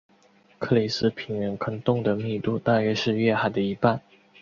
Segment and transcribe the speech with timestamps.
[0.57, 4.01] 克里斯平原坑洞的密度大约是月海的一半。